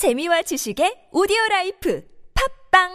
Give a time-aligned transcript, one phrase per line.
[0.00, 2.00] 재미와 지식의 오디오 라이프
[2.72, 2.88] 팟빵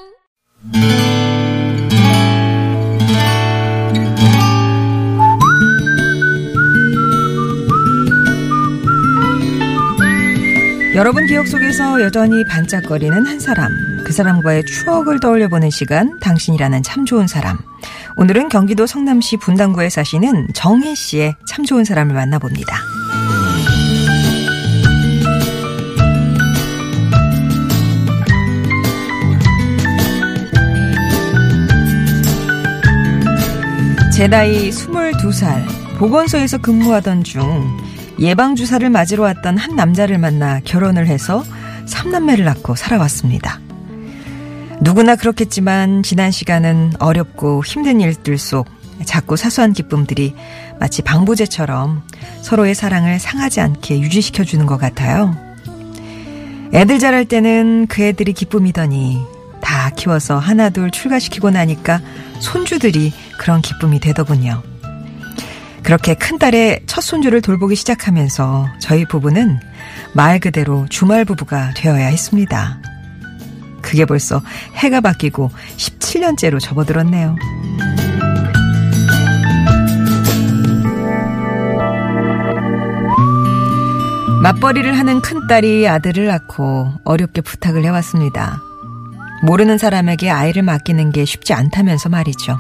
[10.96, 13.70] 여러분 기억 속에서 여전히 반짝거리는 한 사람,
[14.04, 17.60] 그 사람과의 추억을 떠올려보는 시간, 당신이라는 참 좋은 사람.
[18.18, 22.95] 오늘은 경기도 성남시 분당구에 사시는 정혜 씨의 참 좋은 사람을 만나봅니다.
[34.16, 37.78] 제 나이 22살, 보건소에서 근무하던 중
[38.18, 41.44] 예방주사를 맞으러 왔던 한 남자를 만나 결혼을 해서
[41.86, 43.60] 3남매를 낳고 살아왔습니다.
[44.80, 48.68] 누구나 그렇겠지만 지난 시간은 어렵고 힘든 일들 속
[49.04, 50.34] 작고 사소한 기쁨들이
[50.80, 52.02] 마치 방부제처럼
[52.42, 55.36] 서로의 사랑을 상하지 않게 유지시켜주는 것 같아요.
[56.74, 59.22] 애들 자랄 때는 그 애들이 기쁨이더니
[59.60, 62.00] 다 키워서 하나둘 출가시키고 나니까
[62.40, 64.62] 손주들이 그런 기쁨이 되더군요.
[65.84, 69.60] 그렇게 큰딸의 첫 손주를 돌보기 시작하면서 저희 부부는
[70.14, 72.80] 말 그대로 주말 부부가 되어야 했습니다.
[73.84, 74.42] 그게 벌써
[74.74, 77.36] 해가 바뀌고 17년째로 접어들었네요.
[84.42, 88.60] 맞벌이를 하는 큰딸이 아들을 낳고 어렵게 부탁을 해왔습니다.
[89.44, 92.58] 모르는 사람에게 아이를 맡기는 게 쉽지 않다면서 말이죠.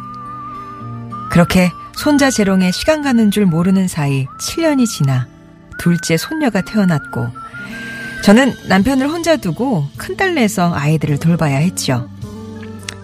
[1.32, 5.28] 그렇게 손자 재롱에 시간 가는 줄 모르는 사이 7년이 지나
[5.80, 7.28] 둘째 손녀가 태어났고
[8.24, 12.10] 저는 남편을 혼자 두고 큰딸 내서 아이들을 돌봐야 했죠.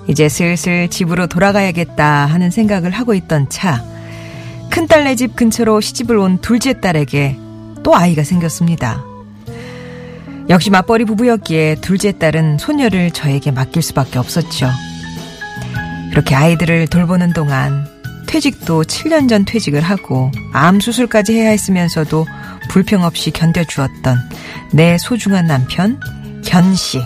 [0.08, 3.84] 이제 슬슬 집으로 돌아가야겠다 하는 생각을 하고 있던 차
[4.72, 7.38] 큰딸네 집 근처로 시집을 온 둘째 딸에게
[7.84, 9.11] 또 아이가 생겼습니다.
[10.52, 14.70] 역시 맞벌이 부부였기에 둘째 딸은 손녀를 저에게 맡길 수밖에 없었죠.
[16.10, 17.88] 그렇게 아이들을 돌보는 동안
[18.28, 22.28] 퇴직도 7년 전 퇴직을 하고 암 수술까지 해야 했으면서도
[22.70, 24.18] 불평 없이 견뎌주었던
[24.74, 25.98] 내 소중한 남편
[26.44, 27.00] 견 씨.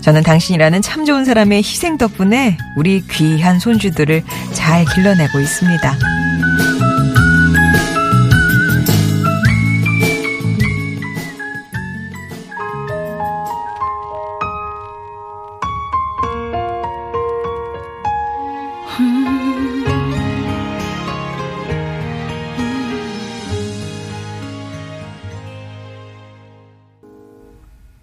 [0.00, 4.22] 저는 당신이라는 참 좋은 사람의 희생 덕분에 우리 귀한 손주들을
[4.54, 5.98] 잘 길러내고 있습니다.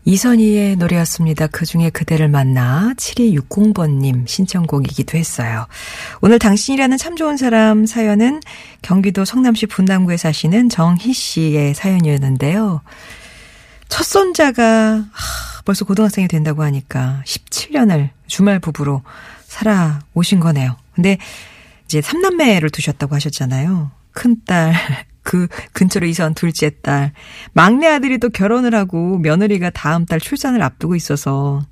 [0.06, 1.48] 이선희의 노래였습니다.
[1.48, 5.66] 그 중에 그대를 만나 7260번님 신청곡이기도 했어요.
[6.22, 8.42] 오늘 당신이라는 참 좋은 사람 사연은
[8.84, 12.82] 경기도 성남시 분당구에 사시는 정희 씨의 사연이었는데요.
[13.90, 15.06] 첫 손자가
[15.66, 19.02] 벌써 고등학생이 된다고 하니까 17년을 주말 부부로
[19.48, 20.78] 살아오신 거네요.
[20.94, 21.18] 근데
[21.86, 23.90] 이제 3남매를 두셨다고 하셨잖아요.
[24.12, 24.74] 큰딸,
[25.26, 27.12] 그 근처로 이사 온 둘째 딸.
[27.52, 31.66] 막내 아들이 또 결혼을 하고 며느리가 다음 달 출산을 앞두고 있어서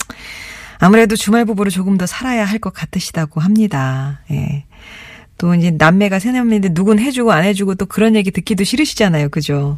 [0.79, 4.21] 아무래도 주말 부부로 조금 더 살아야 할 것 같으시다고 합니다.
[4.31, 4.65] 예.
[5.37, 9.29] 또 이제 남매가 세 남매인데 누군 해주고 안 해주고 또 그런 얘기 듣기도 싫으시잖아요.
[9.29, 9.77] 그죠?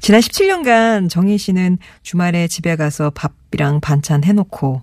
[0.00, 4.82] 지난 17년간 정희 씨는 주말에 집에 가서 밥이랑 반찬 해놓고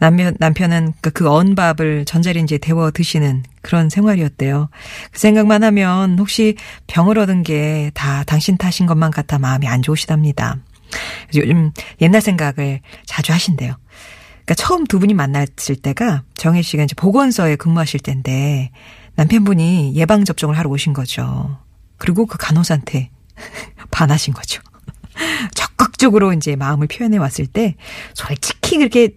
[0.00, 4.68] 남편, 남편은 그, 그 언밥을 전자레인지에 데워 드시는 그런 생활이었대요.
[5.12, 6.56] 그 생각만 하면 혹시
[6.88, 10.56] 병을 얻은 게 다 당신 탓인 것만 같아 마음이 안 좋으시답니다.
[11.34, 13.74] 요즘 옛날 생각을 자주 하신대요.
[14.44, 18.70] 그러니까 처음 두 분이 만났을 때가 정혜 씨가 이제 보건소에 근무하실 때인데
[19.16, 21.58] 남편분이 예방 접종을 하러 오신 거죠.
[21.98, 23.10] 그리고 그 간호사한테
[23.90, 24.62] 반하신 거죠.
[25.54, 27.76] 적극적으로 이제 마음을 표현해 왔을 때
[28.14, 29.10] 솔직히 그렇게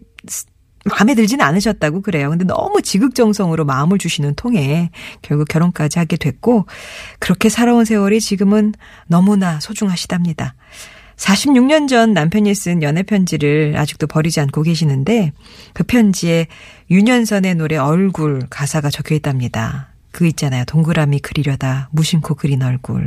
[0.86, 2.30] 마음에 들지는 않으셨다고 그래요.
[2.30, 4.90] 근데 너무 지극정성으로 마음을 주시는 통에
[5.22, 6.66] 결국 결혼까지 하게 됐고
[7.20, 8.74] 그렇게 살아온 세월이 지금은
[9.08, 10.56] 너무나 소중하시답니다.
[11.16, 15.32] 46년 전 남편이 쓴 연애 편지를 아직도 버리지 않고 계시는데
[15.74, 16.48] 그 편지에
[16.92, 19.93] 윤현선의 노래 얼굴 가사가 적혀 있답니다.
[20.14, 20.64] 그 있잖아요.
[20.66, 23.06] 동그라미 그리려다 무심코 그린 얼굴.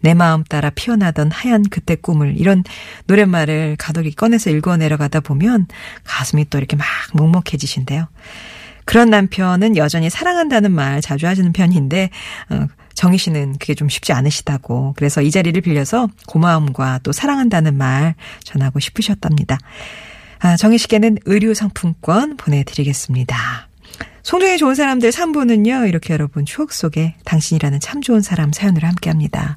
[0.00, 2.64] 내 마음 따라 피어나던 하얀 그때 꿈을 이런
[3.06, 5.66] 노랫말을 가덕이 꺼내서 읽어 내려가다 보면
[6.04, 8.08] 가슴이 또 이렇게 막 먹먹해지신데요.
[8.86, 12.10] 그런 남편은 여전히 사랑한다는 말 자주 하시는 편인데
[12.50, 14.94] 어, 정희 씨는 그게 좀 쉽지 않으시다고.
[14.96, 18.14] 그래서 이 자리를 빌려서 고마움과 또 사랑한다는 말
[18.44, 19.58] 전하고 싶으셨답니다.
[20.38, 23.68] 아, 정희 씨께는 의류 상품권 보내드리겠습니다.
[24.24, 29.56] 송정의 좋은 사람들 3부는요, 이렇게 여러분 추억 속에 당신이라는 참 좋은 사람 사연을 함께 합니다.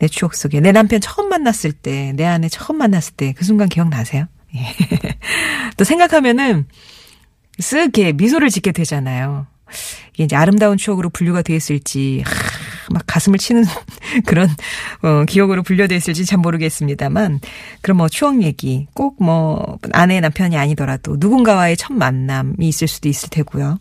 [0.00, 3.68] 내 추억 속에 내 남편 처음 만났을 때, 내 아내 처음 만났을 때 그 순간
[3.68, 4.26] 기억나세요?
[4.56, 4.74] 예.
[5.76, 6.66] 또 생각하면은
[7.60, 9.46] 쓱 이렇게 미소를 짓게 되잖아요.
[10.14, 12.32] 이게 이제 아름다운 추억으로 분류가 되어 있을지, 하,
[12.92, 13.64] 막 가슴을 치는
[14.26, 14.48] 그런,
[15.02, 17.38] 어, 기억으로 분류되어 있을지 참 모르겠습니다만,
[17.80, 23.28] 그럼 뭐 추억 얘기, 꼭 뭐, 아내, 남편이 아니더라도 누군가와의 첫 만남이 있을 수도 있을
[23.30, 23.78] 테고요.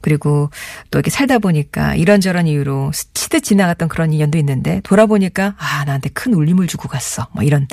[0.00, 0.50] 그리고
[0.90, 6.34] 또 이렇게 살다 보니까 이런저런 이유로 스치듯 지나갔던 그런 인연도 있는데 돌아보니까 아 나한테 큰
[6.34, 7.66] 울림을 주고 갔어 뭐 이런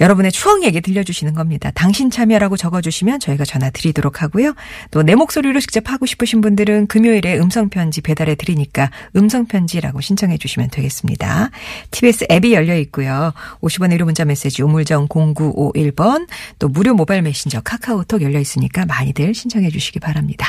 [0.00, 1.70] 여러분의 추억 얘기 들려주시는 겁니다.
[1.74, 4.54] 당신 참여라고 적어주시면 저희가 전화 드리도록 하고요.
[4.90, 11.50] 또 내 목소리로 직접 하고 싶으신 분들은 금요일에 음성편지 배달해 드리니까 음성편지라고 신청해 주시면 되겠습니다.
[11.90, 13.32] TBS 앱이 열려 있고요.
[13.60, 19.70] 50원의 1호 문자 메시지 우물정 0951번 또 무료 모바일 메신저 카카오톡 열려 있으니까 많이들 신청해
[19.70, 20.46] 주시기 바랍니다.